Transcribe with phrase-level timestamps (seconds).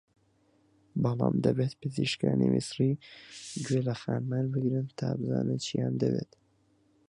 [1.03, 2.91] بەڵام دەبێت پزیشکانی میسری
[3.65, 6.31] گوێ لە خانمان بگرن تا بزانن چییان دەوێت